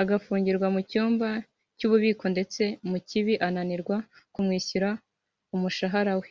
agafungirwa 0.00 0.66
mu 0.74 0.80
cyumba 0.90 1.28
cy’ububiko 1.78 2.24
ndetse 2.34 2.62
Mukibi 2.88 3.34
anananirwa 3.46 3.96
kumwishyura 4.32 4.90
umushahara 5.54 6.14
we” 6.20 6.28